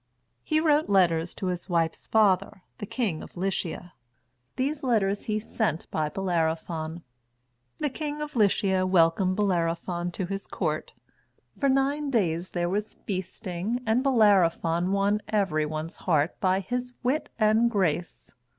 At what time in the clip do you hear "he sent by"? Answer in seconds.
5.25-6.09